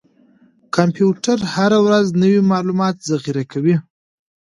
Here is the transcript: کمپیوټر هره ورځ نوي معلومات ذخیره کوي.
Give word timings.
کمپیوټر 0.75 1.37
هره 1.55 1.79
ورځ 1.85 2.05
نوي 2.21 2.41
معلومات 2.51 2.95
ذخیره 3.11 3.43
کوي. 3.51 3.75